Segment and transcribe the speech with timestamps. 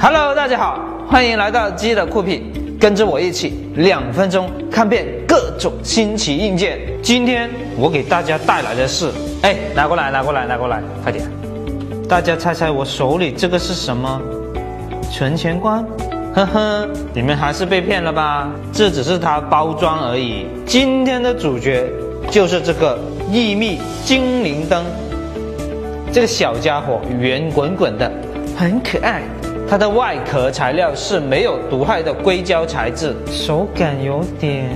[0.00, 6.80] Hello，大家好，欢迎来到鸡的酷品，跟着我一起两分钟看遍各种新奇硬件。
[7.02, 9.10] 今天我给大家带来的是，
[9.42, 11.24] 哎，拿过来，拿过来，拿过来，快点！
[12.08, 14.20] 大家猜猜我手里这个是什么？
[15.12, 15.84] 存钱罐？
[16.34, 18.50] 呵呵，你们还是被骗了吧？
[18.72, 20.46] 这只是它包装而已。
[20.66, 21.84] 今天的主角
[22.30, 22.98] 就是这个
[23.30, 24.84] 秘密精灵灯，
[26.12, 28.10] 这个小家伙圆滚滚的，
[28.56, 29.22] 很可爱。
[29.68, 34.70] 它的外壳材料是没有毒害的硅胶材质，手感有点……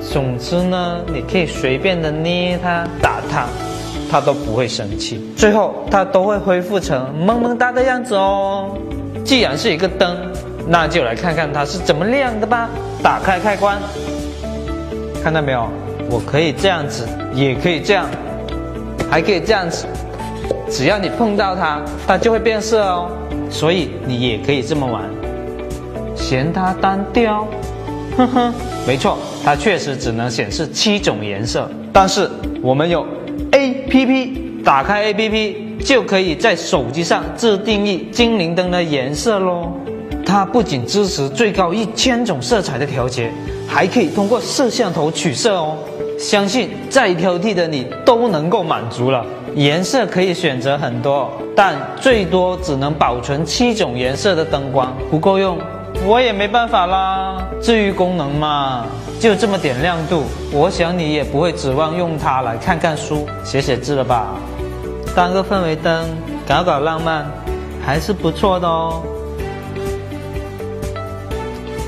[0.00, 3.46] 总之呢，你可以随便的捏它、打它，
[4.10, 5.32] 它都不会生气。
[5.36, 8.76] 最后，它都会恢复成萌萌哒的样子哦。
[9.24, 10.16] 既然是一个灯，
[10.66, 12.68] 那就来看看它是怎么亮的吧。
[13.02, 13.78] 打开开关，
[15.22, 15.66] 看到没有？
[16.10, 18.06] 我可以这样子，也可以这样，
[19.10, 19.86] 还可以这样子。
[20.70, 23.10] 只要你碰到它，它就会变色哦。
[23.50, 25.02] 所以你也可以这么玩，
[26.16, 27.46] 嫌它单调？
[28.16, 28.54] 哼哼，
[28.86, 31.68] 没错，它确实只能显示七种颜色。
[31.92, 32.30] 但是
[32.62, 33.06] 我们有
[33.52, 39.72] A P P，打开 A P P 就可以在手机上自定义精灵灯的颜色喽。
[40.24, 43.30] 它不仅支持最高一千种色彩的调节，
[43.68, 45.76] 还可以通过摄像头取色哦。
[46.22, 49.26] 相信再挑剔的你都能够满足了。
[49.56, 55.58] 颜色可以选择很多，但最多只能保存七种颜色的灯光，不够用，
[56.06, 57.42] 我也没办法啦。
[57.60, 58.86] 至于功能嘛，
[59.18, 64.28] 就这么点亮度，我想你也不会指望用它来看看书、写写字了吧？
[65.16, 66.08] 当个氛围灯，
[66.46, 67.26] 搞搞浪漫，
[67.84, 69.02] 还是不错的哦。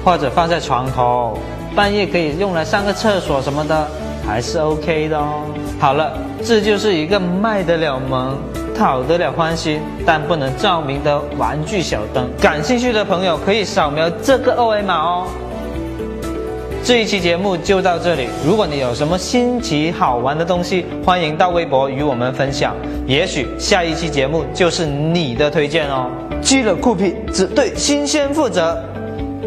[0.05, 1.39] 或者放在床头，
[1.75, 3.89] 半夜可以用来上个厕所什么的。
[4.27, 5.43] 还是 OK 的哦。
[5.79, 8.39] 好了，这就是一个卖得了萌、
[8.77, 12.29] 讨得了欢心，但不能照明的玩具小灯。
[12.41, 15.27] 感兴趣的朋友可以扫描这个二维码哦。
[16.87, 26.11] 这一期节目就到这里，如果你有什么新奇好玩的东西，欢迎到微博与我们分享，也许下一期节目就是你的推荐哦。
[26.43, 28.77] 积了酷品，只对新鲜负责。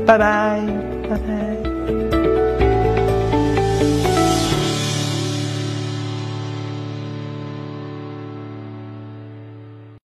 [0.04, 0.60] 拜拜，
[1.08, 1.77] 拜拜。